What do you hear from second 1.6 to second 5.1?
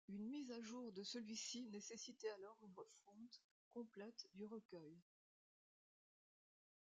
nécessitait alors une refonte complète du recueil.